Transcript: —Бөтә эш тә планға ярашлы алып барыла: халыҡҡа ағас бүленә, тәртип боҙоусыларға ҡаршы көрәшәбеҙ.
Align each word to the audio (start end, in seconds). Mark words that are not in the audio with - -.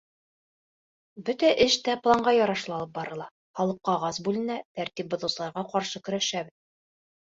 —Бөтә 1.27 1.51
эш 1.65 1.75
тә 1.89 1.97
планға 2.07 2.35
ярашлы 2.37 2.75
алып 2.79 2.93
барыла: 2.97 3.29
халыҡҡа 3.63 3.97
ағас 4.01 4.25
бүленә, 4.31 4.61
тәртип 4.77 5.17
боҙоусыларға 5.17 5.71
ҡаршы 5.73 6.07
көрәшәбеҙ. 6.07 6.57